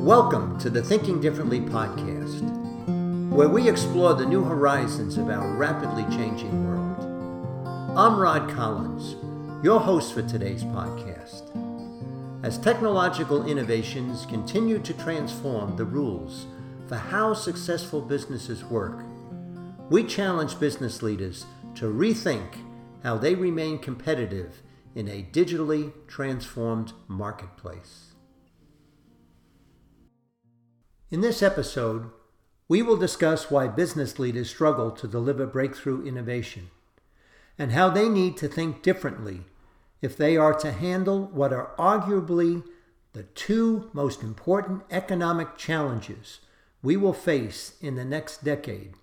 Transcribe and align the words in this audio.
Welcome 0.00 0.58
to 0.60 0.70
the 0.70 0.82
Thinking 0.82 1.20
Differently 1.20 1.60
podcast, 1.60 2.40
where 3.28 3.50
we 3.50 3.68
explore 3.68 4.14
the 4.14 4.24
new 4.24 4.42
horizons 4.42 5.18
of 5.18 5.28
our 5.28 5.46
rapidly 5.56 6.04
changing 6.04 6.66
world. 6.66 7.68
I'm 7.98 8.18
Rod 8.18 8.48
Collins, 8.48 9.16
your 9.62 9.78
host 9.78 10.14
for 10.14 10.22
today's 10.22 10.64
podcast. 10.64 11.42
As 12.42 12.56
technological 12.56 13.46
innovations 13.46 14.24
continue 14.24 14.78
to 14.78 14.94
transform 14.94 15.76
the 15.76 15.84
rules 15.84 16.46
for 16.88 16.96
how 16.96 17.34
successful 17.34 18.00
businesses 18.00 18.64
work, 18.64 19.04
we 19.90 20.02
challenge 20.02 20.58
business 20.58 21.02
leaders 21.02 21.44
to 21.74 21.92
rethink 21.92 22.54
how 23.02 23.18
they 23.18 23.34
remain 23.34 23.78
competitive 23.78 24.62
in 24.94 25.08
a 25.08 25.28
digitally 25.30 25.92
transformed 26.08 26.94
marketplace. 27.06 28.09
In 31.10 31.22
this 31.22 31.42
episode, 31.42 32.08
we 32.68 32.82
will 32.82 32.96
discuss 32.96 33.50
why 33.50 33.66
business 33.66 34.20
leaders 34.20 34.48
struggle 34.48 34.92
to 34.92 35.08
deliver 35.08 35.44
breakthrough 35.44 36.06
innovation 36.06 36.70
and 37.58 37.72
how 37.72 37.90
they 37.90 38.08
need 38.08 38.36
to 38.36 38.46
think 38.46 38.80
differently 38.80 39.40
if 40.00 40.16
they 40.16 40.36
are 40.36 40.54
to 40.54 40.70
handle 40.70 41.26
what 41.26 41.52
are 41.52 41.72
arguably 41.76 42.62
the 43.12 43.24
two 43.24 43.90
most 43.92 44.22
important 44.22 44.84
economic 44.88 45.56
challenges 45.56 46.38
we 46.80 46.96
will 46.96 47.12
face 47.12 47.74
in 47.80 47.96
the 47.96 48.04
next 48.04 48.44
decade. 48.44 48.94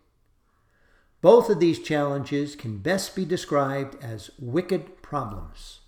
Both 1.19 1.49
of 1.49 1.59
these 1.59 1.80
challenges 1.80 2.55
can 2.55 2.77
best 2.77 3.17
be 3.17 3.25
described 3.25 4.02
as 4.02 4.31
wicked 4.39 5.02
problems. 5.02 5.81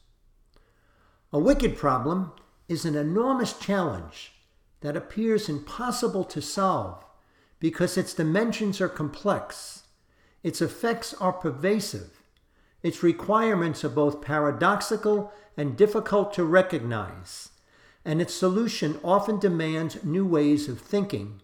A 1.32 1.40
wicked 1.40 1.78
problem 1.78 2.34
is 2.68 2.84
an 2.84 2.96
enormous 2.96 3.54
challenge 3.54 4.34
that 4.82 4.96
appears 4.96 5.50
impossible 5.50 6.24
to 6.24 6.42
solve 6.42 7.04
because 7.60 7.98
its 7.98 8.14
dimensions 8.14 8.80
are 8.80 8.90
complex, 8.90 9.84
its 10.44 10.62
effects 10.62 11.14
are 11.16 11.34
pervasive, 11.34 12.22
its 12.82 13.04
requirements 13.04 13.84
are 13.84 13.90
both 13.90 14.22
paradoxical 14.22 15.34
and 15.58 15.76
difficult 15.76 16.34
to 16.34 16.46
recognize, 16.46 17.50
and 18.06 18.22
its 18.22 18.34
solution 18.34 19.00
often 19.04 19.38
demands 19.40 20.04
new 20.04 20.26
ways 20.26 20.70
of 20.70 20.80
thinking, 20.80 21.42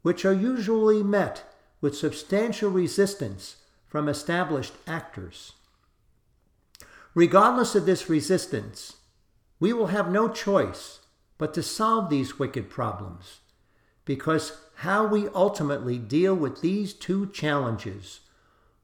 which 0.00 0.24
are 0.24 0.32
usually 0.32 1.02
met 1.02 1.44
with 1.82 1.96
substantial 1.96 2.70
resistance 2.70 3.56
from 3.86 4.08
established 4.08 4.72
actors. 4.86 5.52
Regardless 7.14 7.74
of 7.74 7.84
this 7.84 8.08
resistance, 8.08 8.96
we 9.60 9.72
will 9.72 9.88
have 9.88 10.10
no 10.10 10.28
choice 10.28 11.00
but 11.38 11.54
to 11.54 11.62
solve 11.62 12.10
these 12.10 12.38
wicked 12.38 12.70
problems. 12.70 13.40
Because 14.04 14.60
how 14.76 15.06
we 15.06 15.28
ultimately 15.28 15.98
deal 15.98 16.34
with 16.34 16.60
these 16.60 16.92
two 16.92 17.30
challenges 17.30 18.20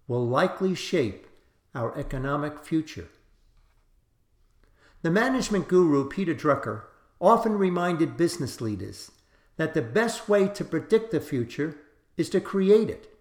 will 0.09 0.27
likely 0.27 0.75
shape 0.75 1.27
our 1.75 1.97
economic 1.99 2.65
future. 2.65 3.09
The 5.03 5.11
management 5.11 5.69
guru 5.69 6.09
Peter 6.09 6.35
Drucker 6.35 6.83
often 7.21 7.57
reminded 7.57 8.17
business 8.17 8.61
leaders 8.61 9.13
that 9.57 9.75
the 9.75 9.83
best 9.83 10.29
way 10.29 10.49
to 10.49 10.65
predict 10.65 11.11
the 11.11 11.21
future 11.21 11.77
is 12.17 12.31
to 12.31 12.41
create 12.41 12.91
it. 12.91 13.15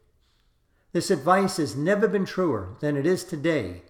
This 0.91 1.11
advice 1.11 1.57
has 1.57 1.75
never 1.75 2.07
been 2.07 2.25
truer 2.25 2.75
than 2.79 2.97
it 2.97 3.05
is 3.05 3.23
today, 3.23 3.83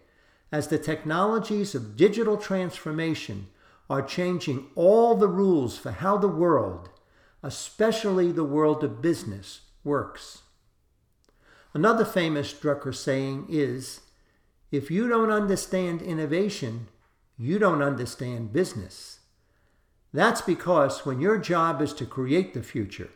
as 0.51 0.67
the 0.67 0.77
technologies 0.77 1.73
of 1.73 1.95
digital 1.95 2.37
transformation 2.37 3.47
are 3.89 4.01
changing 4.01 4.67
all 4.75 5.15
the 5.15 5.27
rules 5.27 5.77
for 5.77 5.91
how 5.91 6.17
the 6.17 6.27
world, 6.27 6.89
especially 7.41 8.31
the 8.31 8.43
world 8.43 8.83
of 8.83 9.01
business, 9.01 9.61
works. 9.83 10.43
Another 11.73 12.05
famous 12.05 12.53
Drucker 12.53 12.93
saying 12.93 13.47
is 13.49 14.01
if 14.71 14.91
you 14.91 15.07
don't 15.07 15.31
understand 15.31 16.01
innovation, 16.01 16.87
you 17.37 17.57
don't 17.57 17.81
understand 17.81 18.53
business. 18.53 19.19
That's 20.13 20.41
because 20.41 21.05
when 21.05 21.21
your 21.21 21.37
job 21.37 21.81
is 21.81 21.93
to 21.93 22.05
create 22.05 22.53
the 22.53 22.63
future, 22.63 23.09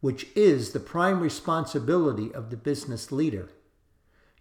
which 0.00 0.26
is 0.34 0.72
the 0.72 0.80
prime 0.80 1.20
responsibility 1.20 2.32
of 2.32 2.50
the 2.50 2.56
business 2.56 3.12
leader, 3.12 3.48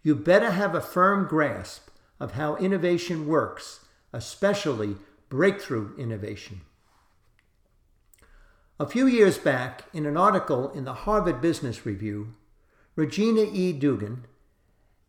you 0.03 0.16
better 0.16 0.51
have 0.51 0.73
a 0.73 0.81
firm 0.81 1.28
grasp 1.28 1.90
of 2.19 2.34
how 2.34 2.56
innovation 2.57 3.28
works, 3.28 3.85
especially 4.13 4.95
breakthrough 5.31 5.96
innovation. 5.96 6.59
A 8.78 8.86
few 8.86 9.08
years 9.08 9.38
back, 9.38 9.86
in 9.94 10.06
an 10.06 10.18
article 10.18 10.69
in 10.72 10.84
the 10.84 10.94
Harvard 10.94 11.40
Business 11.40 11.86
Review, 11.86 12.36
Regina 12.97 13.44
E. 13.44 13.72
Dugan 13.72 14.25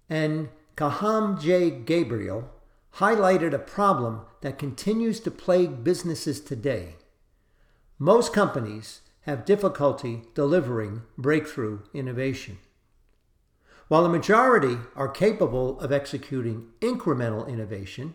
and 0.09 0.49
Kaigham 0.77 1.41
J. 1.41 1.71
Gabriel 1.71 2.49
highlighted 2.99 3.53
a 3.53 3.59
problem 3.59 4.21
that 4.43 4.61
continues 4.61 5.19
to 5.19 5.31
plague 5.33 5.83
businesses 5.83 6.41
today. 6.41 6.95
Most 7.99 8.33
companies 8.33 9.01
have 9.23 9.45
difficulty 9.45 10.23
delivering 10.35 11.03
breakthrough 11.19 11.81
innovation. 11.93 12.59
While 13.89 14.05
the 14.05 14.09
majority 14.09 14.79
are 14.95 15.09
capable 15.09 15.81
of 15.81 15.91
executing 15.91 16.69
incremental 16.81 17.49
innovation, 17.49 18.15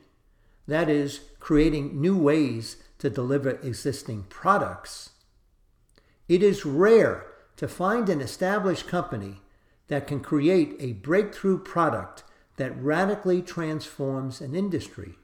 that 0.67 0.89
is, 0.89 1.21
creating 1.39 1.99
new 1.99 2.17
ways 2.17 2.77
to 2.99 3.09
deliver 3.09 3.51
existing 3.51 4.23
products, 4.23 5.11
it 6.27 6.43
is 6.43 6.65
rare 6.65 7.25
to 7.55 7.67
find 7.67 8.09
an 8.09 8.21
established 8.21 8.87
company 8.87 9.41
that 9.87 10.07
can 10.07 10.19
create 10.19 10.75
a 10.79 10.93
breakthrough 10.93 11.57
product 11.57 12.23
that 12.57 12.81
radically 12.81 13.41
transforms 13.41 14.41
an 14.41 14.53
industry. 14.55 15.15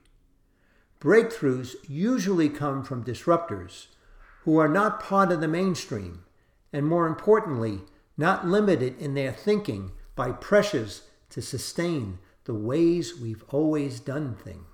Breakthroughs 1.02 1.76
usually 1.88 2.48
come 2.48 2.84
from 2.84 3.04
disruptors 3.04 3.88
who 4.44 4.58
are 4.58 4.70
not 4.70 5.02
part 5.02 5.32
of 5.32 5.42
the 5.42 5.48
mainstream, 5.48 6.24
and 6.72 6.86
more 6.86 7.08
importantly, 7.08 7.82
not 8.18 8.48
limited 8.48 8.98
in 9.00 9.14
their 9.14 9.34
thinking 9.34 9.92
by 10.16 10.32
pressures 10.32 11.04
to 11.30 11.42
sustain 11.42 12.20
the 12.46 12.54
ways 12.54 13.20
we've 13.20 13.44
always 13.50 14.00
done 14.00 14.36
things. 14.36 14.66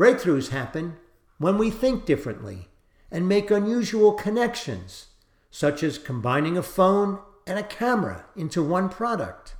Breakthroughs 0.00 0.48
happen 0.48 0.96
when 1.36 1.58
we 1.58 1.70
think 1.70 2.06
differently 2.06 2.68
and 3.10 3.28
make 3.28 3.50
unusual 3.50 4.14
connections, 4.14 5.08
such 5.50 5.82
as 5.82 5.98
combining 5.98 6.56
a 6.56 6.62
phone 6.62 7.18
and 7.46 7.58
a 7.58 7.62
camera 7.62 8.24
into 8.34 8.62
one 8.62 8.88
product. 8.88 9.56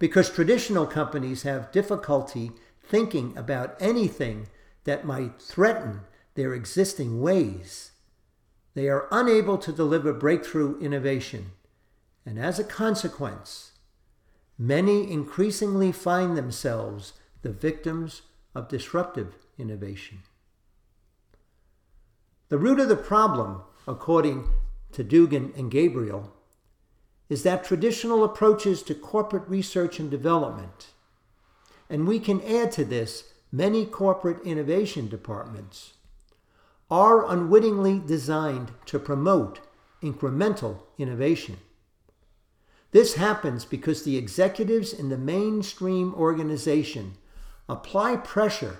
Because 0.00 0.28
traditional 0.28 0.86
companies 0.86 1.44
have 1.44 1.70
difficulty 1.70 2.50
thinking 2.82 3.32
about 3.36 3.76
anything 3.78 4.48
that 4.82 5.06
might 5.06 5.40
threaten 5.40 6.00
their 6.34 6.52
existing 6.52 7.20
ways, 7.20 7.92
they 8.74 8.88
are 8.88 9.06
unable 9.12 9.56
to 9.58 9.70
deliver 9.70 10.12
breakthrough 10.12 10.80
innovation. 10.80 11.52
And 12.26 12.40
as 12.40 12.58
a 12.58 12.64
consequence, 12.64 13.70
many 14.58 15.08
increasingly 15.08 15.92
find 15.92 16.36
themselves 16.36 17.12
the 17.42 17.52
victims 17.52 18.22
of 18.54 18.68
disruptive 18.68 19.34
innovation. 19.58 20.18
The 22.48 22.58
root 22.58 22.78
of 22.78 22.88
the 22.88 22.96
problem, 22.96 23.62
according 23.86 24.48
to 24.92 25.02
Dugan 25.02 25.52
and 25.56 25.70
Gabriel, 25.70 26.32
is 27.28 27.42
that 27.42 27.64
traditional 27.64 28.22
approaches 28.22 28.82
to 28.82 28.94
corporate 28.94 29.48
research 29.48 29.98
and 29.98 30.10
development, 30.10 30.88
and 31.88 32.06
we 32.06 32.20
can 32.20 32.40
add 32.42 32.70
to 32.72 32.84
this 32.84 33.32
many 33.50 33.86
corporate 33.86 34.44
innovation 34.44 35.08
departments, 35.08 35.94
are 36.90 37.28
unwittingly 37.30 37.98
designed 37.98 38.72
to 38.86 38.98
promote 38.98 39.60
incremental 40.02 40.82
innovation. 40.98 41.56
This 42.90 43.14
happens 43.14 43.64
because 43.64 44.04
the 44.04 44.16
executives 44.16 44.92
in 44.92 45.08
the 45.08 45.18
mainstream 45.18 46.14
organization 46.14 47.14
apply 47.68 48.16
pressure 48.16 48.78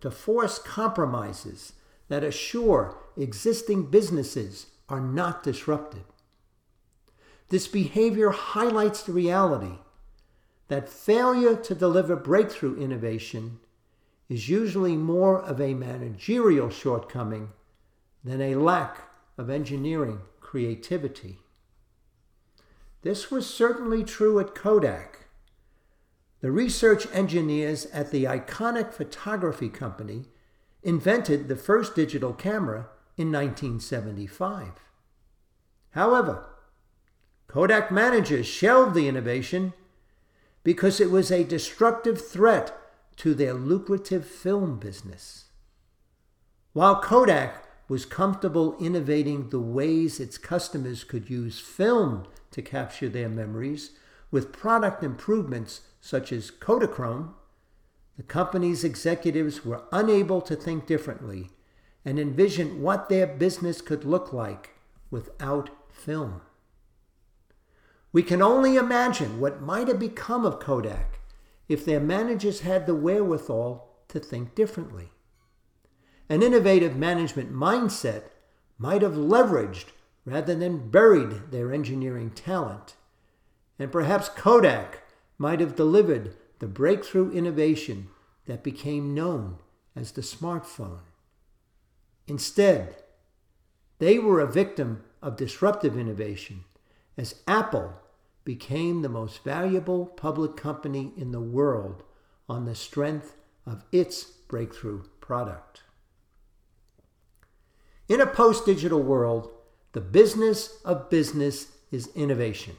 to 0.00 0.10
force 0.10 0.58
compromises 0.58 1.72
that 2.08 2.24
assure 2.24 2.96
existing 3.16 3.90
businesses 3.90 4.66
are 4.88 5.00
not 5.00 5.42
disrupted. 5.42 6.04
This 7.48 7.66
behavior 7.66 8.30
highlights 8.30 9.02
the 9.02 9.12
reality 9.12 9.78
that 10.68 10.88
failure 10.88 11.56
to 11.56 11.74
deliver 11.74 12.16
breakthrough 12.16 12.76
innovation 12.76 13.60
is 14.28 14.48
usually 14.48 14.96
more 14.96 15.40
of 15.40 15.60
a 15.60 15.74
managerial 15.74 16.70
shortcoming 16.70 17.50
than 18.24 18.40
a 18.40 18.56
lack 18.56 19.02
of 19.38 19.48
engineering 19.48 20.20
creativity. 20.40 21.38
This 23.02 23.30
was 23.30 23.48
certainly 23.48 24.02
true 24.02 24.40
at 24.40 24.54
Kodak 24.54 25.25
the 26.40 26.50
research 26.50 27.06
engineers 27.12 27.86
at 27.86 28.10
the 28.10 28.24
iconic 28.24 28.92
photography 28.92 29.68
company 29.68 30.24
invented 30.82 31.48
the 31.48 31.56
first 31.56 31.94
digital 31.94 32.32
camera 32.32 32.88
in 33.16 33.32
1975. 33.32 34.72
However, 35.90 36.44
Kodak 37.48 37.90
managers 37.90 38.46
shelved 38.46 38.94
the 38.94 39.08
innovation 39.08 39.72
because 40.62 41.00
it 41.00 41.10
was 41.10 41.30
a 41.30 41.44
destructive 41.44 42.20
threat 42.20 42.76
to 43.16 43.34
their 43.34 43.54
lucrative 43.54 44.26
film 44.26 44.78
business. 44.78 45.46
While 46.72 47.00
Kodak 47.00 47.64
was 47.88 48.04
comfortable 48.04 48.76
innovating 48.78 49.48
the 49.48 49.60
ways 49.60 50.20
its 50.20 50.36
customers 50.36 51.04
could 51.04 51.30
use 51.30 51.58
film 51.58 52.26
to 52.50 52.60
capture 52.60 53.08
their 53.08 53.28
memories 53.28 53.92
with 54.30 54.52
product 54.52 55.02
improvements 55.02 55.82
such 56.06 56.30
as 56.30 56.52
Kodachrome, 56.52 57.34
the 58.16 58.22
company's 58.22 58.84
executives 58.84 59.64
were 59.64 59.82
unable 59.90 60.40
to 60.40 60.54
think 60.54 60.86
differently 60.86 61.50
and 62.04 62.20
envision 62.20 62.80
what 62.80 63.08
their 63.08 63.26
business 63.26 63.80
could 63.80 64.04
look 64.04 64.32
like 64.32 64.70
without 65.10 65.68
film. 65.90 66.42
We 68.12 68.22
can 68.22 68.40
only 68.40 68.76
imagine 68.76 69.40
what 69.40 69.60
might 69.60 69.88
have 69.88 69.98
become 69.98 70.46
of 70.46 70.60
Kodak 70.60 71.18
if 71.68 71.84
their 71.84 72.00
managers 72.00 72.60
had 72.60 72.86
the 72.86 72.94
wherewithal 72.94 73.88
to 74.06 74.20
think 74.20 74.54
differently. 74.54 75.10
An 76.28 76.40
innovative 76.40 76.96
management 76.96 77.52
mindset 77.52 78.28
might 78.78 79.02
have 79.02 79.14
leveraged 79.14 79.86
rather 80.24 80.54
than 80.54 80.88
buried 80.88 81.50
their 81.50 81.72
engineering 81.72 82.30
talent. 82.30 82.94
And 83.76 83.90
perhaps 83.90 84.28
Kodak 84.28 85.02
might 85.38 85.60
have 85.60 85.76
delivered 85.76 86.34
the 86.58 86.66
breakthrough 86.66 87.30
innovation 87.30 88.08
that 88.46 88.64
became 88.64 89.14
known 89.14 89.56
as 89.94 90.12
the 90.12 90.22
smartphone. 90.22 91.00
Instead, 92.26 92.96
they 93.98 94.18
were 94.18 94.40
a 94.40 94.50
victim 94.50 95.04
of 95.22 95.36
disruptive 95.36 95.98
innovation 95.98 96.64
as 97.16 97.42
Apple 97.46 97.94
became 98.44 99.02
the 99.02 99.08
most 99.08 99.42
valuable 99.42 100.06
public 100.06 100.56
company 100.56 101.12
in 101.16 101.32
the 101.32 101.40
world 101.40 102.02
on 102.48 102.64
the 102.64 102.74
strength 102.74 103.34
of 103.66 103.84
its 103.90 104.24
breakthrough 104.24 105.02
product. 105.20 105.82
In 108.08 108.20
a 108.20 108.26
post 108.26 108.64
digital 108.66 109.02
world, 109.02 109.50
the 109.92 110.00
business 110.00 110.78
of 110.84 111.10
business 111.10 111.72
is 111.90 112.08
innovation. 112.14 112.76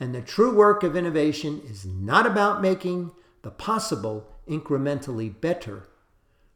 And 0.00 0.14
the 0.14 0.20
true 0.20 0.54
work 0.54 0.82
of 0.82 0.96
innovation 0.96 1.60
is 1.68 1.84
not 1.84 2.26
about 2.26 2.62
making 2.62 3.12
the 3.42 3.50
possible 3.50 4.26
incrementally 4.48 5.40
better, 5.40 5.88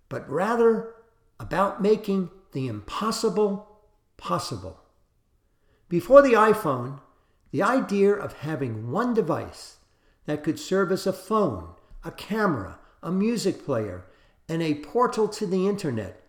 but 0.09 0.29
rather 0.31 0.95
about 1.41 1.83
making 1.83 2.31
the 2.53 2.69
impossible 2.69 3.81
possible. 4.17 4.81
Before 5.89 6.23
the 6.23 6.35
iPhone, 6.35 7.01
the 7.51 7.63
idea 7.63 8.13
of 8.13 8.35
having 8.35 8.91
one 8.91 9.13
device 9.13 9.77
that 10.27 10.43
could 10.45 10.59
serve 10.59 10.93
as 10.93 11.07
a 11.07 11.13
phone, 11.13 11.75
a 12.05 12.11
camera, 12.11 12.79
a 13.03 13.11
music 13.11 13.65
player, 13.65 14.05
and 14.49 14.63
a 14.63 14.77
portal 14.77 15.29
to 15.29 15.47
the 15.47 15.67
internet 15.67 16.23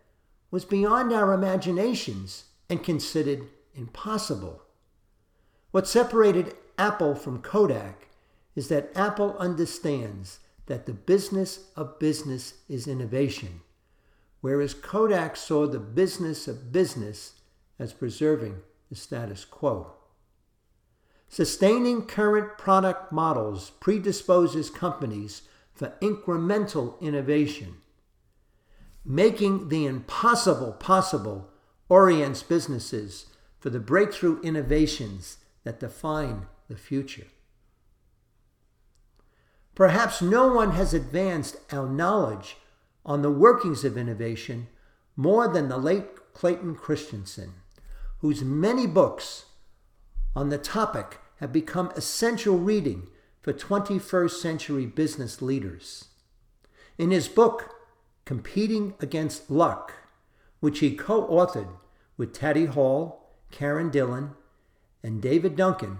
was 0.52 0.66
beyond 0.66 1.14
our 1.14 1.34
imaginations 1.34 2.46
and 2.70 2.84
considered 2.84 3.48
impossible. 3.76 4.62
What 5.72 5.88
separated 5.88 6.56
Apple 6.78 7.16
from 7.16 7.42
Kodak 7.42 8.08
is 8.56 8.68
that 8.68 8.92
Apple 8.96 9.36
understands 9.38 10.40
that 10.66 10.86
the 10.86 10.94
business 10.94 11.70
of 11.76 12.00
business 12.00 12.56
is 12.70 12.88
innovation, 12.88 13.62
whereas 14.42 14.74
Kodak 14.74 15.36
saw 15.36 15.68
the 15.68 15.80
business 15.80 16.48
of 16.48 16.72
business 16.72 17.34
as 17.80 17.94
preserving 17.94 18.58
the 18.90 18.96
status 18.96 19.46
quo. 19.46 19.94
Sustaining 21.28 22.06
current 22.06 22.58
product 22.58 23.12
models 23.12 23.72
predisposes 23.80 24.70
companies 24.70 25.42
for 25.74 25.94
incremental 26.02 27.00
innovation. 27.02 27.76
Making 29.04 29.70
the 29.70 29.86
impossible 29.86 30.74
possible 30.74 31.50
orients 31.90 32.44
businesses 32.44 33.26
for 33.60 33.70
the 33.70 33.80
breakthrough 33.80 34.40
innovations 34.42 35.38
that 35.64 35.80
define 35.80 36.46
the 36.74 36.80
future. 36.80 37.28
Perhaps 39.76 40.24
no 40.24 40.52
one 40.52 40.72
has 40.72 40.94
advanced 40.94 41.58
our 41.72 41.88
knowledge 41.88 42.58
on 43.06 43.22
the 43.22 43.32
workings 43.32 43.86
of 43.86 43.96
innovation 43.96 44.68
more 45.16 45.48
than 45.48 45.70
the 45.70 45.78
late 45.78 46.34
Clayton 46.34 46.76
Christensen, 46.76 47.54
whose 48.20 48.44
many 48.44 48.88
books 48.88 49.46
on 50.36 50.50
the 50.50 50.58
topic 50.58 51.20
have 51.38 51.54
become 51.54 51.92
essential 51.96 52.58
reading 52.58 53.08
for 53.42 53.54
21st 53.54 54.32
century 54.32 54.88
business 54.88 55.44
leaders. 55.44 56.06
In 56.98 57.12
his 57.12 57.28
book, 57.28 57.76
Competing 58.26 58.96
Against 59.00 59.52
Luck, 59.52 59.94
which 60.60 60.80
he 60.80 60.96
co 60.96 61.28
authored 61.28 61.70
with 62.18 62.34
Taddy 62.34 62.66
Hall, 62.66 63.30
Karen 63.52 63.92
Dillon, 63.92 64.32
and 65.04 65.22
David 65.22 65.56
Duncan, 65.56 66.00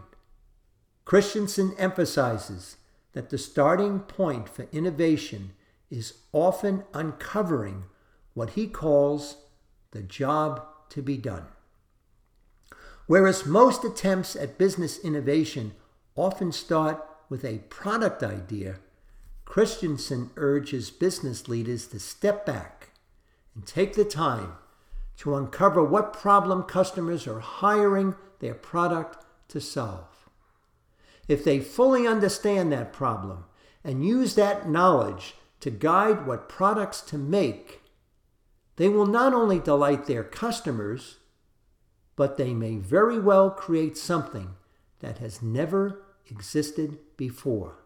Christensen 1.06 1.74
emphasizes 1.78 2.78
that 3.14 3.30
the 3.30 3.38
starting 3.38 4.00
point 4.00 4.50
for 4.50 4.68
innovation 4.72 5.52
is 5.90 6.14
often 6.32 6.84
uncovering 6.94 7.84
what 8.34 8.52
he 8.52 8.68
calls 8.68 9.38
the 9.92 10.02
job 10.02 10.66
to 10.90 11.02
be 11.02 11.18
done. 11.18 11.46
Whereas 13.06 13.46
most 13.46 13.84
attempts 13.84 14.36
at 14.36 14.58
business 14.58 14.98
innovation 14.98 15.74
often 16.16 16.52
start 16.52 17.04
with 17.30 17.44
a 17.44 17.60
product 17.70 18.24
idea, 18.24 18.80
Christensen 19.46 20.32
urges 20.36 20.90
business 20.90 21.48
leaders 21.48 21.88
to 21.88 22.00
step 22.00 22.46
back 22.46 22.90
and 23.54 23.68
take 23.68 23.94
the 23.94 24.06
time 24.06 24.54
to 25.18 25.36
uncover 25.36 25.84
what 25.84 26.14
problem 26.14 26.64
customers 26.64 27.28
are 27.28 27.40
hiring 27.40 28.16
their 28.40 28.56
product 28.56 29.26
to 29.50 29.60
solve. 29.60 30.13
If 31.28 31.44
they 31.44 31.60
fully 31.60 32.06
understand 32.06 32.72
that 32.72 32.94
problem 32.94 33.46
and 33.84 34.06
use 34.06 34.36
that 34.36 34.70
knowledge 34.70 35.36
to 35.62 35.70
guide 35.70 36.28
what 36.28 36.50
products 36.50 37.02
to 37.02 37.18
make, 37.18 37.82
they 38.76 38.90
will 38.90 39.06
not 39.06 39.34
only 39.34 39.60
delight 39.60 40.06
their 40.06 40.24
customers, 40.24 41.20
but 42.16 42.38
they 42.38 42.54
may 42.54 42.78
very 42.78 43.20
well 43.20 43.50
create 43.50 43.98
something 43.98 44.56
that 45.00 45.20
has 45.20 45.42
never 45.42 46.06
existed 46.30 46.98
before, 47.18 47.84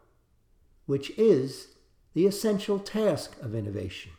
which 0.85 1.12
is 1.17 1.69
the 2.13 2.25
essential 2.25 2.79
task 2.79 3.35
of 3.41 3.53
innovation. 3.53 4.12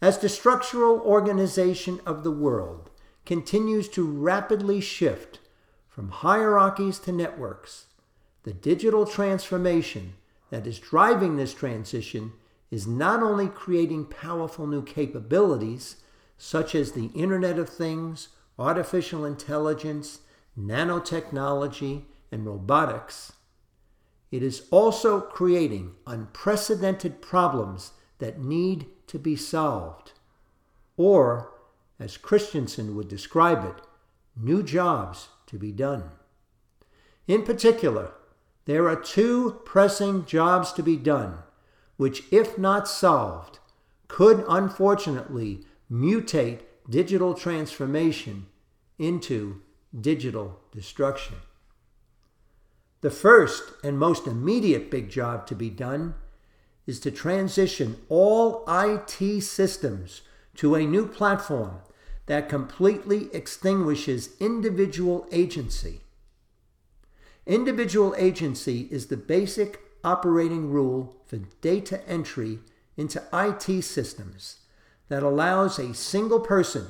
As 0.00 0.18
the 0.18 0.28
structural 0.28 1.00
organization 1.00 2.00
of 2.06 2.22
the 2.22 2.30
world 2.30 2.90
continues 3.24 3.88
to 3.90 4.06
rapidly 4.06 4.80
shift 4.80 5.40
from 5.98 6.10
hierarchies 6.10 7.00
to 7.00 7.10
networks, 7.10 7.86
the 8.44 8.52
digital 8.52 9.04
transformation 9.04 10.12
that 10.48 10.64
is 10.64 10.78
driving 10.78 11.34
this 11.34 11.52
transition 11.52 12.30
is 12.70 12.86
not 12.86 13.20
only 13.20 13.48
creating 13.48 14.04
powerful 14.04 14.64
new 14.64 14.80
capabilities 14.80 15.96
such 16.36 16.76
as 16.76 16.92
the 16.92 17.06
Internet 17.16 17.58
of 17.58 17.68
Things, 17.68 18.28
artificial 18.60 19.24
intelligence, 19.24 20.20
nanotechnology, 20.56 22.04
and 22.30 22.46
robotics, 22.46 23.32
it 24.30 24.40
is 24.40 24.68
also 24.70 25.20
creating 25.20 25.96
unprecedented 26.06 27.20
problems 27.20 27.90
that 28.18 28.38
need 28.38 28.86
to 29.08 29.18
be 29.18 29.34
solved. 29.34 30.12
Or, 30.96 31.54
as 31.98 32.16
Christensen 32.16 32.94
would 32.94 33.08
describe 33.08 33.64
it, 33.64 33.82
new 34.36 34.62
jobs 34.62 35.30
to 35.48 35.58
be 35.58 35.72
done. 35.72 36.04
In 37.26 37.42
particular, 37.42 38.12
there 38.66 38.88
are 38.88 38.96
two 38.96 39.60
pressing 39.64 40.24
jobs 40.24 40.72
to 40.74 40.82
be 40.82 40.96
done, 40.96 41.38
which, 41.96 42.24
if 42.30 42.56
not 42.56 42.88
solved, 42.88 43.58
could 44.08 44.44
unfortunately 44.48 45.64
mutate 45.90 46.60
digital 46.88 47.34
transformation 47.34 48.46
into 48.98 49.60
digital 49.98 50.60
destruction. 50.72 51.36
The 53.00 53.10
first 53.10 53.72
and 53.84 53.98
most 53.98 54.26
immediate 54.26 54.90
big 54.90 55.08
job 55.08 55.46
to 55.46 55.54
be 55.54 55.70
done 55.70 56.14
is 56.86 56.98
to 57.00 57.10
transition 57.10 57.96
all 58.08 58.64
IT 58.66 59.42
systems 59.42 60.22
to 60.56 60.74
a 60.74 60.86
new 60.86 61.06
platform 61.06 61.80
that 62.28 62.48
completely 62.48 63.28
extinguishes 63.32 64.36
individual 64.38 65.26
agency. 65.32 66.02
Individual 67.46 68.14
agency 68.18 68.86
is 68.90 69.06
the 69.06 69.16
basic 69.16 69.80
operating 70.04 70.70
rule 70.70 71.16
for 71.24 71.38
data 71.62 72.06
entry 72.06 72.58
into 72.98 73.22
IT 73.32 73.82
systems 73.82 74.58
that 75.08 75.22
allows 75.22 75.78
a 75.78 75.94
single 75.94 76.40
person 76.40 76.88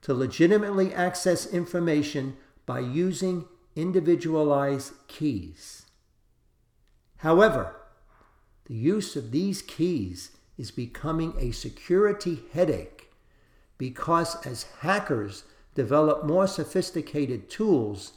to 0.00 0.12
legitimately 0.12 0.92
access 0.92 1.46
information 1.46 2.36
by 2.66 2.80
using 2.80 3.44
individualized 3.76 4.94
keys. 5.06 5.86
However, 7.18 7.76
the 8.64 8.74
use 8.74 9.14
of 9.14 9.30
these 9.30 9.62
keys 9.62 10.32
is 10.58 10.72
becoming 10.72 11.34
a 11.38 11.52
security 11.52 12.40
headache 12.52 13.01
because 13.82 14.36
as 14.46 14.66
hackers 14.82 15.42
develop 15.74 16.24
more 16.24 16.46
sophisticated 16.46 17.50
tools, 17.50 18.12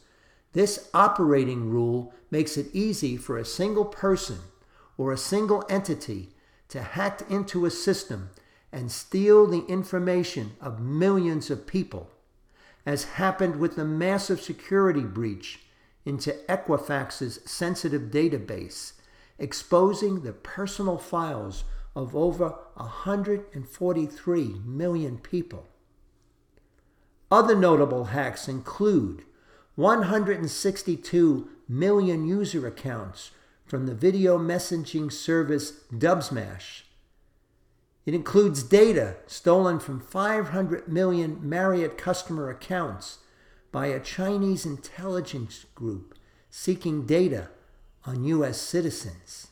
this 0.54 0.92
operating 0.94 1.72
rule 1.72 2.14
makes 2.30 2.56
it 2.56 2.68
easy 2.72 3.18
for 3.18 3.36
a 3.36 3.44
single 3.44 3.84
person 3.84 4.38
or 4.96 5.12
a 5.12 5.18
single 5.18 5.66
entity 5.68 6.30
to 6.68 6.84
hack 6.84 7.24
into 7.32 7.66
a 7.66 7.72
system 7.72 8.30
and 8.72 8.92
steal 8.92 9.48
the 9.48 9.66
information 9.66 10.52
of 10.62 10.80
millions 10.80 11.50
of 11.50 11.66
people, 11.66 12.12
as 12.86 13.16
happened 13.16 13.56
with 13.56 13.76
the 13.76 13.86
massive 13.86 14.40
security 14.40 15.02
breach 15.02 15.62
into 16.06 16.32
Equifax's 16.48 17.40
sensitive 17.44 18.12
database, 18.12 18.94
exposing 19.40 20.22
the 20.22 20.34
personal 20.34 21.00
files 21.00 21.64
of 21.96 22.16
over 22.16 22.56
143 22.76 24.44
million 24.66 25.18
people. 25.18 25.68
Other 27.32 27.56
notable 27.56 28.06
hacks 28.06 28.48
include 28.48 29.24
162 29.76 31.50
million 31.68 32.28
user 32.28 32.68
accounts 32.68 33.32
from 33.66 33.88
the 33.88 33.96
video 33.96 34.38
messaging 34.38 35.12
service 35.12 35.84
Dubsmash. 35.92 36.84
It 38.06 38.14
includes 38.14 38.62
data 38.62 39.18
stolen 39.26 39.80
from 39.80 40.00
500 40.00 40.88
million 40.88 41.40
Marriott 41.42 41.98
customer 41.98 42.50
accounts 42.50 43.20
by 43.72 43.88
a 43.88 44.00
Chinese 44.00 44.66
intelligence 44.66 45.66
group 45.74 46.16
seeking 46.52 47.06
data 47.06 47.50
on 48.06 48.24
U.S. 48.24 48.62
citizens. 48.62 49.48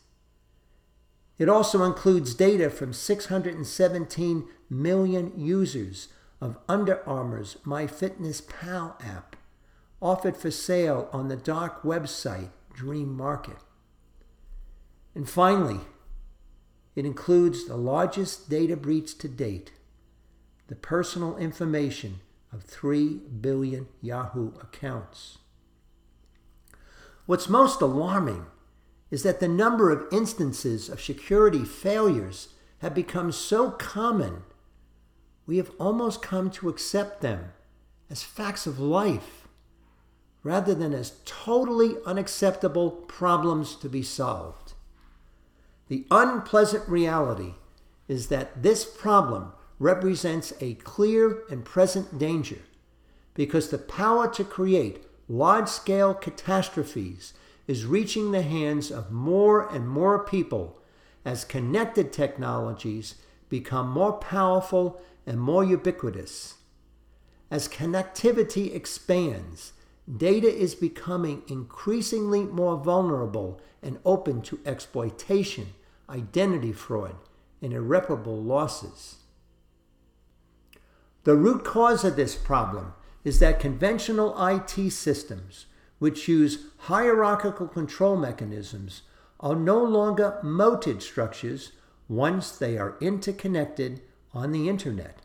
It 1.38 1.50
also 1.50 1.84
includes 1.84 2.36
data 2.36 2.70
from 2.70 2.94
617 2.94 4.48
million 4.70 5.34
users 5.36 6.10
of 6.40 6.58
Under 6.70 7.08
Armour's 7.08 7.58
MyFitnessPal 7.66 9.04
app, 9.04 9.36
offered 10.02 10.38
for 10.38 10.52
sale 10.52 11.10
on 11.12 11.30
the 11.30 11.36
dark 11.36 11.84
website 11.84 12.50
Dream 12.74 13.16
Market. 13.16 13.58
And 15.16 15.30
finally, 15.30 15.80
it 16.96 17.06
includes 17.06 17.66
the 17.66 17.78
largest 17.78 18.50
data 18.50 18.76
breach 18.76 19.18
to 19.20 19.28
date 19.28 19.72
the 20.68 20.76
personal 20.76 21.38
information 21.38 22.20
of 22.52 22.64
3 22.64 23.22
billion 23.42 23.88
Yahoo 24.02 24.54
accounts. 24.62 25.40
What's 27.26 27.50
most 27.50 27.82
alarming 27.82 28.46
is 29.14 29.22
that 29.22 29.40
the 29.40 29.48
number 29.48 29.92
of 29.92 30.12
instances 30.12 30.90
of 30.90 31.00
security 31.00 31.64
failures 31.64 32.48
have 32.80 32.96
become 32.96 33.32
so 33.32 33.70
common, 33.70 34.42
we 35.46 35.58
have 35.58 35.70
almost 35.78 36.24
come 36.24 36.50
to 36.50 36.68
accept 36.68 37.22
them 37.22 37.52
as 38.10 38.24
facts 38.24 38.66
of 38.66 38.80
life 38.80 39.48
rather 40.42 40.74
than 40.74 40.96
as 40.96 41.20
totally 41.26 41.96
unacceptable 42.08 42.90
problems 42.90 43.76
to 43.76 43.88
be 43.88 44.02
solved. 44.02 44.74
The 45.90 46.08
unpleasant 46.10 46.90
reality 46.90 47.54
is 48.08 48.30
that 48.30 48.64
this 48.64 48.84
problem 48.84 49.54
represents 49.78 50.54
a 50.60 50.74
clear 50.74 51.44
and 51.52 51.64
present 51.64 52.18
danger 52.18 52.62
because 53.36 53.70
the 53.70 53.78
power 53.78 54.28
to 54.34 54.44
create 54.44 55.06
large 55.30 55.68
scale 55.68 56.16
catastrophes 56.16 57.34
is 57.68 57.86
reaching 57.86 58.32
the 58.32 58.42
hands 58.42 58.92
of 58.92 59.12
more 59.12 59.68
and 59.74 59.88
more 59.88 60.24
people 60.24 60.80
as 61.26 61.46
connected 61.46 62.12
technologies 62.12 63.16
become 63.50 63.90
more 63.90 64.14
powerful 64.14 65.02
and 65.26 65.40
more 65.40 65.64
ubiquitous. 65.64 66.56
As 67.50 67.68
connectivity 67.68 68.74
expands, 68.76 69.74
data 70.18 70.54
is 70.54 70.76
becoming 70.76 71.44
increasingly 71.48 72.44
more 72.44 72.78
vulnerable 72.78 73.62
and 73.82 74.00
open 74.04 74.42
to 74.42 74.60
exploitation, 74.66 75.68
identity 76.10 76.74
fraud, 76.74 77.16
and 77.62 77.74
irreparable 77.74 78.42
losses. 78.42 79.18
The 81.24 81.36
root 81.36 81.64
cause 81.64 82.04
of 82.04 82.18
this 82.18 82.36
problem 82.36 82.94
is 83.24 83.40
that 83.40 83.60
conventional 83.60 84.36
IT 84.46 84.92
systems, 84.92 85.68
which 86.04 86.28
use 86.28 86.66
hierarchical 86.90 87.66
control 87.66 88.18
mechanisms, 88.18 89.04
are 89.40 89.56
no 89.56 89.82
longer 89.82 90.38
moated 90.44 91.02
structures 91.02 91.72
once 92.10 92.52
they 92.52 92.78
are 92.78 92.98
interconnected 93.00 94.02
on 94.34 94.52
the 94.52 94.68
Internet. 94.68 95.22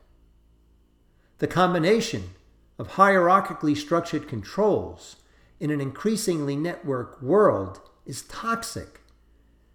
The 1.39 1.49
combination 1.49 2.31
of 2.79 2.91
hierarchically 2.91 3.77
structured 3.77 4.29
controls 4.29 5.17
in 5.59 5.73
an 5.73 5.81
increasingly 5.81 6.55
networked 6.55 7.21
world 7.21 7.81
is 8.07 8.23
toxic 8.23 9.01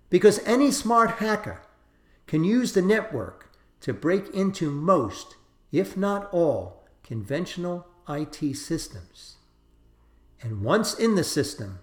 because 0.09 0.39
any 0.45 0.71
smart 0.71 1.17
hacker 1.17 1.63
can 2.27 2.45
use 2.45 2.71
the 2.71 2.81
network 2.81 3.51
to 3.81 3.91
break 3.91 4.29
into 4.33 4.71
most 4.71 5.35
if 5.73 5.97
not 5.97 6.31
all, 6.31 6.87
conventional 7.03 7.87
IT 8.07 8.55
systems. 8.55 9.35
And 10.41 10.61
once 10.61 10.93
in 10.93 11.15
the 11.15 11.23
system, 11.23 11.79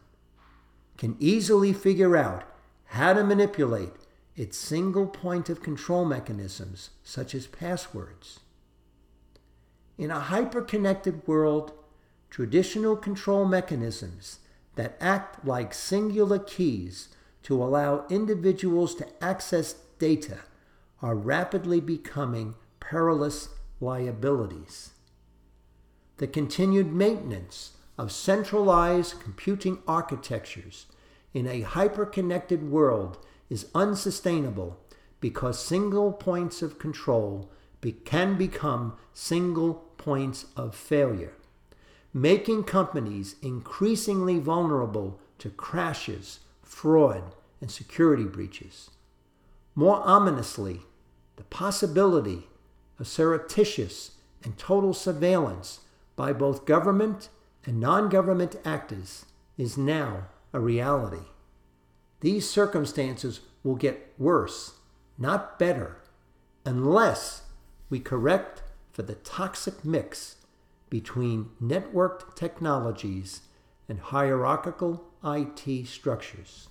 can 0.98 1.16
easily 1.18 1.72
figure 1.72 2.16
out 2.16 2.44
how 2.86 3.12
to 3.14 3.24
manipulate 3.24 3.92
its 4.36 4.58
single 4.58 5.06
point 5.06 5.48
of 5.48 5.62
control 5.62 6.04
mechanisms, 6.04 6.90
such 7.02 7.34
as 7.34 7.46
passwords. 7.46 8.40
In 9.96 10.10
a 10.10 10.20
hyper-connected 10.20 11.26
world, 11.26 11.72
traditional 12.30 12.96
control 12.96 13.44
mechanisms 13.44 14.38
that 14.76 14.96
act 15.00 15.44
like 15.44 15.74
singular 15.74 16.38
keys 16.38 17.08
to 17.42 17.62
allow 17.62 18.06
individuals 18.08 18.94
to 18.94 19.06
access 19.22 19.74
data 19.98 20.38
are 21.02 21.14
rapidly 21.14 21.80
becoming 21.80 22.54
perilous 22.78 23.48
liabilities. 23.80 24.90
The 26.18 26.26
continued 26.26 26.92
maintenance 26.92 27.72
of 28.00 28.10
centralized 28.10 29.20
computing 29.20 29.78
architectures 29.86 30.86
in 31.34 31.46
a 31.46 31.60
hyper-connected 31.60 32.62
world 32.70 33.18
is 33.50 33.66
unsustainable 33.74 34.80
because 35.20 35.62
single 35.62 36.10
points 36.10 36.62
of 36.62 36.78
control 36.78 37.50
be- 37.82 37.92
can 37.92 38.38
become 38.38 38.96
single 39.12 39.74
points 39.98 40.46
of 40.56 40.74
failure, 40.74 41.34
making 42.14 42.64
companies 42.64 43.36
increasingly 43.42 44.38
vulnerable 44.38 45.20
to 45.38 45.50
crashes, 45.50 46.40
fraud, 46.62 47.34
and 47.60 47.70
security 47.70 48.24
breaches. 48.24 48.88
More 49.74 50.00
ominously, 50.06 50.80
the 51.36 51.44
possibility 51.44 52.48
of 52.98 53.06
surreptitious 53.06 54.12
and 54.42 54.56
total 54.56 54.94
surveillance 54.94 55.80
by 56.16 56.32
both 56.32 56.64
government 56.64 57.28
and 57.66 57.80
non 57.80 58.08
government 58.08 58.56
actors 58.64 59.26
is 59.58 59.76
now 59.76 60.26
a 60.52 60.60
reality. 60.60 61.26
These 62.20 62.48
circumstances 62.48 63.40
will 63.62 63.76
get 63.76 64.14
worse, 64.18 64.74
not 65.18 65.58
better, 65.58 65.98
unless 66.64 67.42
we 67.88 68.00
correct 68.00 68.62
for 68.92 69.02
the 69.02 69.14
toxic 69.14 69.84
mix 69.84 70.36
between 70.88 71.50
networked 71.62 72.34
technologies 72.34 73.42
and 73.88 74.00
hierarchical 74.00 75.04
IT 75.24 75.86
structures. 75.86 76.68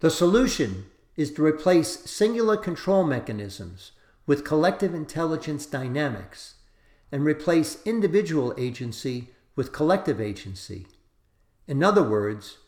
The 0.00 0.10
solution 0.10 0.86
is 1.16 1.32
to 1.34 1.44
replace 1.44 2.10
singular 2.10 2.56
control 2.56 3.04
mechanisms 3.04 3.92
with 4.26 4.44
collective 4.44 4.94
intelligence 4.94 5.66
dynamics 5.66 6.54
and 7.10 7.24
replace 7.24 7.78
individual 7.84 8.54
agency 8.56 9.30
with 9.54 9.72
collective 9.72 10.20
agency. 10.20 10.86
In 11.66 11.82
other 11.82 12.02
words, 12.02 12.58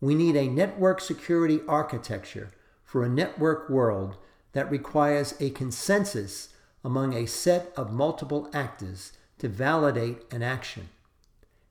we 0.00 0.14
need 0.14 0.36
a 0.36 0.48
network 0.48 1.00
security 1.00 1.60
architecture 1.68 2.52
for 2.84 3.02
a 3.02 3.08
network 3.08 3.68
world 3.68 4.16
that 4.52 4.70
requires 4.70 5.34
a 5.40 5.50
consensus 5.50 6.50
among 6.84 7.12
a 7.12 7.26
set 7.26 7.72
of 7.76 7.92
multiple 7.92 8.48
actors 8.54 9.12
to 9.38 9.48
validate 9.48 10.22
an 10.32 10.42
action. 10.42 10.88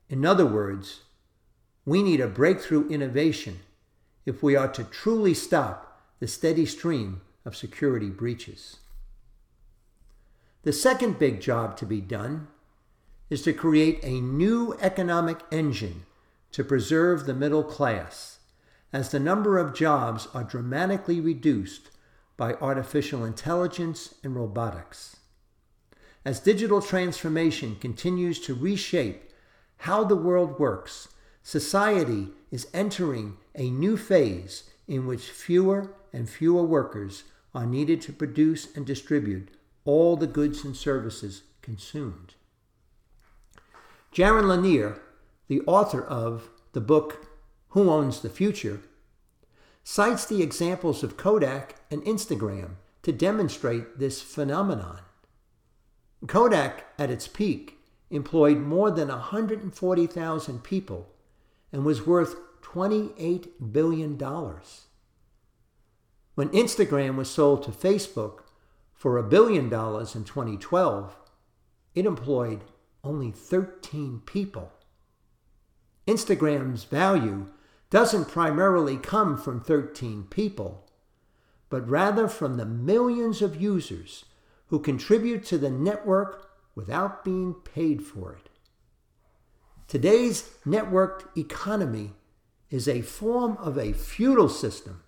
In 0.08 0.24
other 0.24 0.46
words, 0.46 1.00
we 1.84 2.02
need 2.02 2.20
a 2.20 2.28
breakthrough 2.28 2.88
innovation 2.88 3.60
if 4.26 4.42
we 4.42 4.54
are 4.54 4.68
to 4.68 4.84
truly 4.84 5.34
stop 5.34 6.02
the 6.20 6.28
steady 6.28 6.66
stream 6.66 7.22
of 7.44 7.56
security 7.56 8.10
breaches. 8.10 8.76
The 10.62 10.72
second 10.72 11.18
big 11.18 11.40
job 11.40 11.76
to 11.78 11.86
be 11.86 12.00
done 12.00 12.48
is 13.30 13.42
to 13.42 13.52
create 13.52 14.00
a 14.02 14.20
new 14.20 14.76
economic 14.80 15.38
engine 15.50 16.04
to 16.52 16.64
preserve 16.64 17.26
the 17.26 17.34
middle 17.34 17.64
class, 17.64 18.38
as 18.92 19.10
the 19.10 19.20
number 19.20 19.58
of 19.58 19.74
jobs 19.74 20.28
are 20.32 20.44
dramatically 20.44 21.20
reduced 21.20 21.90
by 22.36 22.54
artificial 22.54 23.24
intelligence 23.24 24.14
and 24.22 24.34
robotics. 24.34 25.16
As 26.24 26.40
digital 26.40 26.80
transformation 26.80 27.76
continues 27.76 28.40
to 28.40 28.54
reshape 28.54 29.30
how 29.78 30.04
the 30.04 30.16
world 30.16 30.58
works, 30.58 31.08
society 31.42 32.28
is 32.50 32.68
entering 32.72 33.36
a 33.54 33.70
new 33.70 33.96
phase 33.96 34.70
in 34.86 35.06
which 35.06 35.30
fewer 35.30 35.94
and 36.12 36.28
fewer 36.28 36.62
workers 36.62 37.24
are 37.54 37.66
needed 37.66 38.00
to 38.02 38.12
produce 38.12 38.74
and 38.74 38.86
distribute 38.86 39.50
all 39.84 40.16
the 40.16 40.26
goods 40.26 40.64
and 40.64 40.76
services 40.76 41.42
consumed. 41.62 42.34
Jaron 44.12 44.48
Lanier, 44.48 45.00
the 45.48 45.60
author 45.62 46.02
of 46.02 46.50
the 46.72 46.80
book 46.80 47.26
Who 47.68 47.90
Owns 47.90 48.20
the 48.20 48.30
Future, 48.30 48.80
cites 49.84 50.26
the 50.26 50.42
examples 50.42 51.02
of 51.02 51.16
Kodak 51.16 51.76
and 51.90 52.02
Instagram 52.02 52.76
to 53.02 53.12
demonstrate 53.12 53.98
this 53.98 54.20
phenomenon. 54.20 55.00
Kodak, 56.26 56.86
at 56.98 57.10
its 57.10 57.28
peak, 57.28 57.78
employed 58.10 58.58
more 58.58 58.90
than 58.90 59.08
140,000 59.08 60.64
people 60.64 61.08
and 61.72 61.84
was 61.84 62.06
worth 62.06 62.36
$28 62.62 63.48
billion. 63.72 64.18
When 66.34 66.48
Instagram 66.50 67.16
was 67.16 67.30
sold 67.30 67.62
to 67.64 67.70
Facebook 67.70 68.40
for 68.94 69.16
a 69.16 69.22
billion 69.22 69.68
dollars 69.68 70.14
in 70.14 70.24
2012, 70.24 71.16
it 71.94 72.06
employed 72.06 72.64
only 73.04 73.30
13 73.30 74.22
people. 74.26 74.72
Instagram's 76.06 76.84
value 76.84 77.48
doesn't 77.90 78.28
primarily 78.28 78.96
come 78.96 79.36
from 79.36 79.60
13 79.60 80.24
people, 80.24 80.86
but 81.70 81.88
rather 81.88 82.28
from 82.28 82.56
the 82.56 82.66
millions 82.66 83.42
of 83.42 83.60
users 83.60 84.24
who 84.66 84.78
contribute 84.78 85.44
to 85.44 85.58
the 85.58 85.70
network 85.70 86.50
without 86.74 87.24
being 87.24 87.54
paid 87.54 88.02
for 88.02 88.32
it. 88.32 88.48
Today's 89.86 90.50
networked 90.66 91.36
economy 91.36 92.12
is 92.70 92.86
a 92.86 93.00
form 93.02 93.56
of 93.58 93.78
a 93.78 93.92
feudal 93.92 94.48
system 94.48 95.02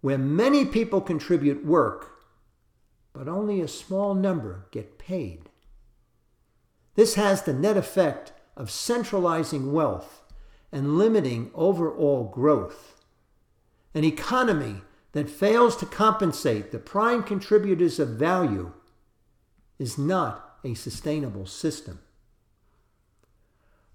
where 0.00 0.18
many 0.18 0.64
people 0.64 1.00
contribute 1.00 1.64
work, 1.64 2.12
but 3.12 3.28
only 3.28 3.60
a 3.60 3.68
small 3.68 4.14
number 4.14 4.66
get 4.70 4.98
paid. 4.98 5.48
This 6.98 7.14
has 7.14 7.42
the 7.42 7.52
net 7.52 7.76
effect 7.76 8.32
of 8.56 8.72
centralizing 8.72 9.72
wealth 9.72 10.24
and 10.72 10.98
limiting 10.98 11.52
overall 11.54 12.24
growth. 12.24 13.00
An 13.94 14.02
economy 14.02 14.82
that 15.12 15.30
fails 15.30 15.76
to 15.76 15.86
compensate 15.86 16.72
the 16.72 16.80
prime 16.80 17.22
contributors 17.22 18.00
of 18.00 18.08
value 18.08 18.72
is 19.78 19.96
not 19.96 20.58
a 20.64 20.74
sustainable 20.74 21.46
system. 21.46 22.00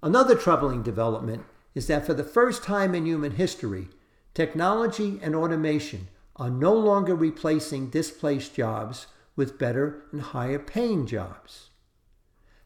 Another 0.02 0.36
troubling 0.36 0.82
development 0.82 1.44
is 1.76 1.88
that 1.88 2.06
for 2.06 2.14
the 2.14 2.24
first 2.24 2.64
time 2.64 2.96
in 2.96 3.06
human 3.06 3.34
history, 3.34 3.90
technology 4.34 5.20
and 5.22 5.36
automation 5.36 6.08
are 6.38 6.50
no 6.50 6.74
longer 6.74 7.16
replacing 7.16 7.90
displaced 7.90 8.56
jobs 8.56 9.08
with 9.36 9.60
better 9.60 10.06
and 10.14 10.22
higher 10.22 10.58
paying 10.58 11.06
jobs. 11.06 11.70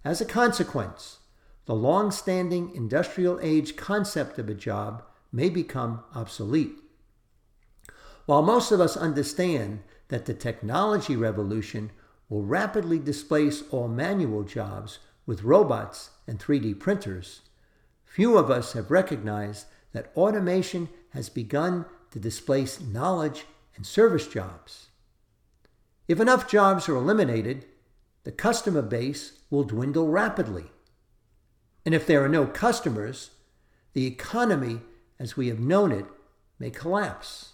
As 0.04 0.22
a 0.22 0.26
consequence, 0.26 1.20
the 1.66 1.76
long 1.76 2.12
standing 2.12 2.74
industrial 2.74 3.40
age 3.42 3.76
concept 3.76 4.40
of 4.40 4.50
a 4.50 4.54
job 4.54 5.04
may 5.32 5.50
become 5.50 6.04
obsolete. 6.16 6.78
While 8.26 8.42
most 8.42 8.72
of 8.72 8.80
us 8.80 8.96
understand 8.96 9.82
that 10.08 10.26
the 10.26 10.34
technology 10.34 11.16
revolution 11.16 11.92
will 12.30 12.44
rapidly 12.44 13.00
displace 13.00 13.64
all 13.70 13.88
manual 13.88 14.44
jobs 14.44 15.00
with 15.26 15.44
robots 15.44 16.12
and 16.26 16.40
3D 16.40 16.80
printers, 16.80 17.42
few 18.06 18.38
of 18.38 18.50
us 18.50 18.74
have 18.74 18.92
recognized 18.92 19.68
that 19.92 20.12
automation 20.16 20.90
has 21.10 21.30
begun 21.30 21.86
to 22.12 22.20
displace 22.20 22.80
knowledge 22.80 23.46
and 23.76 23.86
service 23.86 24.28
jobs. 24.28 24.88
If 26.08 26.20
enough 26.20 26.50
jobs 26.50 26.88
are 26.88 26.96
eliminated, 26.96 27.66
the 28.28 28.34
customer 28.34 28.82
base 28.82 29.40
will 29.50 29.64
dwindle 29.64 30.10
rapidly. 30.10 30.66
And 31.86 31.96
if 31.96 32.06
there 32.06 32.22
are 32.26 32.28
no 32.28 32.46
customers, 32.46 33.30
the 33.94 34.06
economy 34.06 34.82
as 35.18 35.38
we 35.38 35.48
have 35.48 35.62
known 35.62 35.94
it 35.94 36.04
may 36.60 36.70
collapse. 36.70 37.54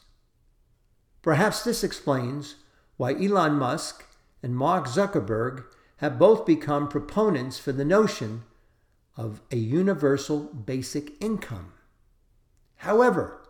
Perhaps 1.21 1.63
this 1.63 1.83
explains 1.83 2.55
why 2.97 3.13
Elon 3.13 3.53
Musk 3.53 4.03
and 4.41 4.57
Mark 4.57 4.87
Zuckerberg 4.87 5.63
have 5.97 6.17
both 6.17 6.43
become 6.43 6.87
proponents 6.87 7.59
for 7.59 7.71
the 7.71 7.85
notion 7.85 8.41
of 9.15 9.41
a 9.51 9.57
universal 9.57 10.39
basic 10.39 11.23
income. 11.23 11.73
However, 12.77 13.47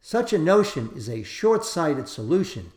such 0.00 0.32
a 0.32 0.38
notion 0.38 0.90
is 0.96 1.08
a 1.08 1.22
short 1.22 1.64
sighted 1.64 2.08
solution 2.08 2.72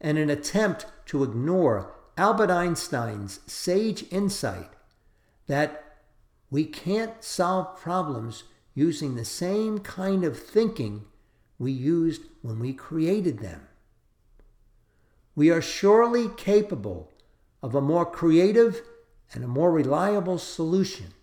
and 0.00 0.18
an 0.18 0.30
attempt 0.30 0.86
to 1.06 1.22
ignore 1.22 1.94
Albert 2.18 2.50
Einstein's 2.50 3.38
sage 3.46 4.04
insight 4.10 4.70
that 5.46 5.84
we 6.50 6.64
can't 6.64 7.22
solve 7.22 7.80
problems 7.80 8.42
using 8.74 9.14
the 9.14 9.24
same 9.24 9.78
kind 9.78 10.24
of 10.24 10.36
thinking 10.36 11.04
we 11.60 11.70
used 11.70 12.22
when 12.42 12.58
we 12.58 12.72
created 12.72 13.38
them. 13.38 13.68
We 15.36 15.50
are 15.50 15.62
surely 15.62 16.28
capable 16.36 17.12
of 17.62 17.76
a 17.76 17.80
more 17.80 18.04
creative 18.04 18.82
and 19.32 19.44
a 19.44 19.48
more 19.48 19.70
reliable 19.70 20.38
solution. 20.38 21.14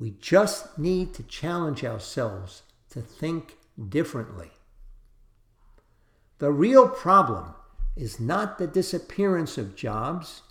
We 0.00 0.10
just 0.10 0.76
need 0.76 1.14
to 1.14 1.22
challenge 1.22 1.84
ourselves 1.84 2.62
to 2.90 3.00
think 3.00 3.56
differently. 3.88 4.50
The 6.38 6.50
real 6.50 6.88
problem 6.88 7.54
is 7.96 8.20
not 8.20 8.58
the 8.58 8.66
disappearance 8.66 9.58
of 9.58 9.74
jobs 9.74 10.42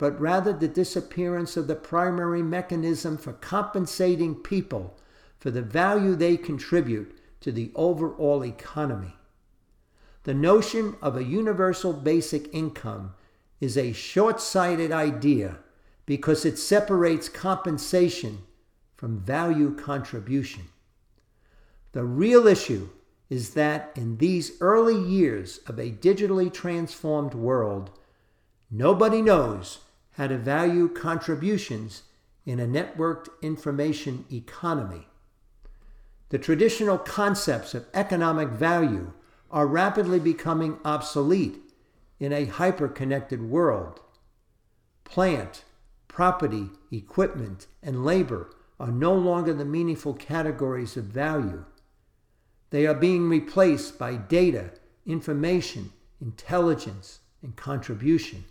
but 0.00 0.18
rather 0.18 0.50
the 0.54 0.66
disappearance 0.66 1.58
of 1.58 1.66
the 1.66 1.74
primary 1.74 2.42
mechanism 2.42 3.18
for 3.18 3.34
compensating 3.34 4.34
people 4.34 4.96
for 5.38 5.50
the 5.50 5.60
value 5.60 6.14
they 6.14 6.38
contribute 6.38 7.14
to 7.38 7.52
the 7.52 7.70
overall 7.74 8.42
economy. 8.42 9.14
The 10.22 10.32
notion 10.32 10.96
of 11.02 11.18
a 11.18 11.24
universal 11.24 11.92
basic 11.92 12.48
income 12.54 13.12
is 13.60 13.76
a 13.76 13.92
short 13.92 14.40
sighted 14.40 14.90
idea 14.90 15.58
because 16.06 16.46
it 16.46 16.58
separates 16.58 17.28
compensation 17.28 18.44
from 18.96 19.20
value 19.20 19.76
contribution. 19.76 20.64
The 21.92 22.04
real 22.04 22.46
issue 22.46 22.88
is 23.30 23.54
that 23.54 23.92
in 23.94 24.18
these 24.18 24.60
early 24.60 25.00
years 25.00 25.60
of 25.66 25.78
a 25.78 25.90
digitally 25.90 26.52
transformed 26.52 27.32
world, 27.32 27.90
nobody 28.70 29.22
knows 29.22 29.78
how 30.14 30.26
to 30.26 30.36
value 30.36 30.88
contributions 30.88 32.02
in 32.44 32.58
a 32.58 32.66
networked 32.66 33.28
information 33.40 34.24
economy. 34.30 35.06
The 36.30 36.38
traditional 36.38 36.98
concepts 36.98 37.72
of 37.72 37.86
economic 37.94 38.48
value 38.48 39.12
are 39.50 39.66
rapidly 39.66 40.18
becoming 40.18 40.78
obsolete 40.84 41.58
in 42.18 42.32
a 42.32 42.44
hyper-connected 42.44 43.42
world. 43.42 44.00
Plant, 45.04 45.64
property, 46.08 46.70
equipment, 46.92 47.66
and 47.82 48.04
labor 48.04 48.50
are 48.78 48.90
no 48.90 49.14
longer 49.14 49.52
the 49.52 49.64
meaningful 49.64 50.14
categories 50.14 50.96
of 50.96 51.04
value. 51.04 51.64
They 52.70 52.86
are 52.86 52.94
being 52.94 53.28
replaced 53.28 53.98
by 53.98 54.16
data, 54.16 54.70
information, 55.04 55.92
intelligence, 56.20 57.20
and 57.42 57.56
contribution. 57.56 58.44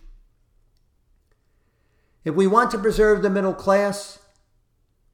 If 2.24 2.34
we 2.34 2.46
want 2.46 2.70
to 2.72 2.78
preserve 2.78 3.22
the 3.22 3.30
middle 3.30 3.54
class, 3.54 4.18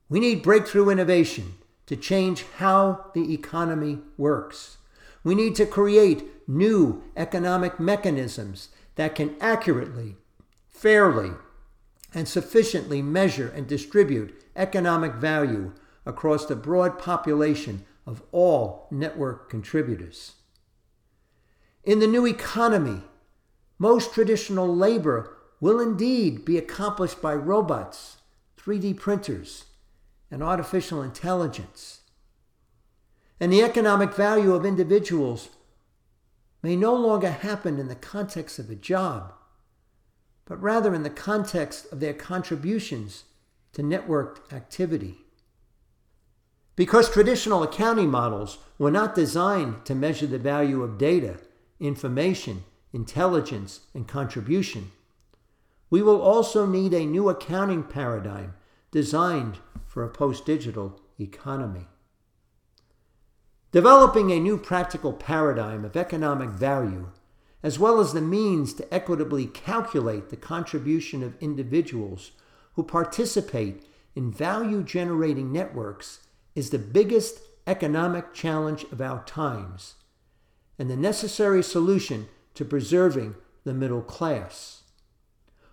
we 0.08 0.18
need 0.18 0.42
breakthrough 0.42 0.90
innovation 0.90 1.54
to 1.86 1.96
change 1.96 2.44
how 2.58 3.10
the 3.14 3.32
economy 3.32 4.00
works. 4.16 4.78
We 5.22 5.34
need 5.34 5.54
to 5.56 5.66
create 5.66 6.24
new 6.48 7.04
economic 7.16 7.78
mechanisms 7.78 8.70
that 8.96 9.14
can 9.14 9.36
accurately, 9.40 10.16
fairly, 10.68 11.32
and 12.14 12.26
sufficiently 12.26 13.02
measure 13.02 13.52
and 13.54 13.66
distribute 13.66 14.42
economic 14.56 15.14
value 15.14 15.72
across 16.04 16.46
the 16.46 16.56
broad 16.56 16.98
population 16.98 17.84
of 18.06 18.22
all 18.32 18.86
network 18.90 19.50
contributors. 19.50 20.34
In 21.84 21.98
the 21.98 22.06
new 22.06 22.26
economy, 22.26 23.02
Most 23.78 24.14
traditional 24.14 24.74
labor 24.74 25.36
will 25.60 25.80
indeed 25.80 26.44
be 26.44 26.58
accomplished 26.58 27.20
by 27.20 27.34
robots, 27.34 28.18
3D 28.58 28.96
printers, 28.96 29.66
and 30.30 30.42
artificial 30.42 31.02
intelligence. 31.02 32.00
And 33.38 33.52
the 33.52 33.62
economic 33.62 34.14
value 34.14 34.54
of 34.54 34.64
individuals 34.64 35.50
may 36.62 36.74
no 36.74 36.94
longer 36.94 37.30
happen 37.30 37.78
in 37.78 37.88
the 37.88 37.94
context 37.94 38.58
of 38.58 38.70
a 38.70 38.74
job, 38.74 39.34
but 40.46 40.60
rather 40.60 40.94
in 40.94 41.02
the 41.02 41.10
context 41.10 41.92
of 41.92 42.00
their 42.00 42.14
contributions 42.14 43.24
to 43.74 43.82
networked 43.82 44.52
activity. 44.52 45.25
Because 46.76 47.08
traditional 47.08 47.62
accounting 47.62 48.10
models 48.10 48.58
were 48.78 48.90
not 48.90 49.14
designed 49.14 49.86
to 49.86 49.94
measure 49.94 50.26
the 50.26 50.38
value 50.38 50.82
of 50.82 50.98
data, 50.98 51.38
information, 51.80 52.64
intelligence, 52.92 53.80
and 53.94 54.06
contribution, 54.06 54.92
we 55.88 56.02
will 56.02 56.20
also 56.20 56.66
need 56.66 56.92
a 56.92 57.06
new 57.06 57.28
accounting 57.30 57.82
paradigm 57.82 58.54
designed 58.90 59.58
for 59.86 60.04
a 60.04 60.10
post 60.10 60.44
digital 60.44 61.00
economy. 61.18 61.86
Developing 63.72 64.30
a 64.30 64.40
new 64.40 64.58
practical 64.58 65.12
paradigm 65.12 65.84
of 65.84 65.96
economic 65.96 66.50
value, 66.50 67.08
as 67.62 67.78
well 67.78 68.00
as 68.00 68.12
the 68.12 68.20
means 68.20 68.74
to 68.74 68.94
equitably 68.94 69.46
calculate 69.46 70.28
the 70.28 70.36
contribution 70.36 71.22
of 71.22 71.40
individuals 71.40 72.32
who 72.74 72.82
participate 72.82 73.82
in 74.14 74.30
value 74.30 74.82
generating 74.82 75.52
networks, 75.52 76.20
is 76.56 76.70
the 76.70 76.78
biggest 76.78 77.38
economic 77.68 78.32
challenge 78.32 78.84
of 78.90 79.00
our 79.00 79.22
times 79.24 79.94
and 80.78 80.90
the 80.90 80.96
necessary 80.96 81.62
solution 81.62 82.28
to 82.54 82.64
preserving 82.64 83.36
the 83.64 83.74
middle 83.74 84.02
class. 84.02 84.82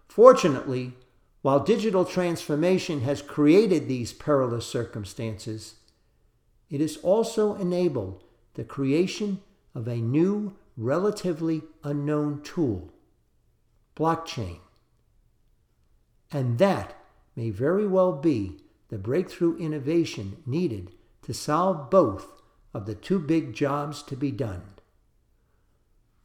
Fortunately, 0.07 0.93
while 1.41 1.59
digital 1.59 2.05
transformation 2.05 3.01
has 3.01 3.21
created 3.21 3.87
these 3.87 4.13
perilous 4.13 4.65
circumstances, 4.65 5.75
it 6.69 6.81
has 6.81 6.97
also 6.97 7.55
enabled 7.55 8.23
the 8.53 8.63
creation 8.63 9.41
of 9.75 9.87
a 9.87 9.97
new, 9.97 10.55
relatively 10.77 11.63
unknown 11.83 12.41
tool 12.43 12.91
blockchain. 13.95 14.59
And 16.31 16.57
that 16.57 16.95
may 17.35 17.51
very 17.51 17.85
well 17.85 18.13
be 18.13 18.62
the 18.93 18.99
breakthrough 18.99 19.57
innovation 19.57 20.37
needed 20.45 20.91
to 21.23 21.33
solve 21.33 21.89
both 21.89 22.43
of 22.75 22.85
the 22.85 22.93
two 22.93 23.17
big 23.17 23.51
jobs 23.51 24.03
to 24.03 24.15
be 24.15 24.29
done. 24.29 24.61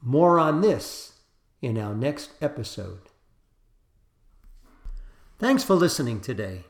More 0.02 0.38
on 0.38 0.60
this 0.60 1.14
in 1.62 1.78
our 1.78 1.94
next 1.94 2.32
episode. 2.42 3.08
Thanks 5.38 5.64
for 5.64 5.76
listening 5.76 6.20
today. 6.20 6.64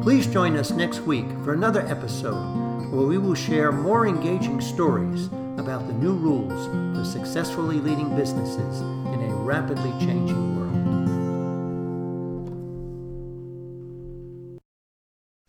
Please 0.00 0.26
join 0.26 0.56
us 0.56 0.70
next 0.70 1.00
week 1.00 1.26
for 1.44 1.52
another 1.52 1.86
episode 1.88 2.90
where 2.90 3.06
we 3.06 3.18
will 3.18 3.34
share 3.34 3.70
more 3.70 4.06
engaging 4.06 4.62
stories 4.62 5.26
about 5.58 5.86
the 5.86 5.92
new 5.92 6.14
rules 6.14 6.96
for 6.96 7.04
successfully 7.04 7.80
leading 7.80 8.16
businesses 8.16 8.80
in 8.80 9.30
a 9.30 9.34
rapidly 9.34 9.90
changing 10.00 10.56
world. 10.56 10.63